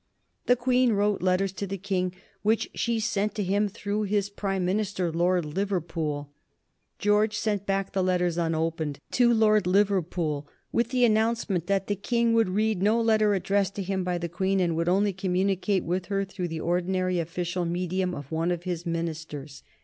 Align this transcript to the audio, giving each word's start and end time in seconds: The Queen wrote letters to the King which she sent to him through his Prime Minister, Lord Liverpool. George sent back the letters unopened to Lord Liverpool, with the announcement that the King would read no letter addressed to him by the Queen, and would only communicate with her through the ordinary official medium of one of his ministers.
The 0.47 0.55
Queen 0.55 0.93
wrote 0.93 1.21
letters 1.21 1.51
to 1.51 1.67
the 1.67 1.77
King 1.77 2.15
which 2.41 2.71
she 2.73 2.99
sent 2.99 3.35
to 3.35 3.43
him 3.43 3.67
through 3.69 4.01
his 4.05 4.31
Prime 4.31 4.65
Minister, 4.65 5.11
Lord 5.11 5.45
Liverpool. 5.45 6.31
George 6.97 7.37
sent 7.37 7.67
back 7.67 7.91
the 7.91 8.03
letters 8.03 8.35
unopened 8.35 8.97
to 9.11 9.31
Lord 9.31 9.67
Liverpool, 9.67 10.47
with 10.71 10.89
the 10.89 11.05
announcement 11.05 11.67
that 11.67 11.85
the 11.85 11.95
King 11.95 12.33
would 12.33 12.49
read 12.49 12.81
no 12.81 12.99
letter 12.99 13.35
addressed 13.35 13.75
to 13.75 13.83
him 13.83 14.03
by 14.03 14.17
the 14.17 14.27
Queen, 14.27 14.59
and 14.59 14.75
would 14.75 14.89
only 14.89 15.13
communicate 15.13 15.83
with 15.83 16.07
her 16.07 16.25
through 16.25 16.47
the 16.47 16.59
ordinary 16.61 17.19
official 17.19 17.63
medium 17.65 18.15
of 18.15 18.31
one 18.31 18.49
of 18.49 18.63
his 18.63 18.87
ministers. 18.87 19.61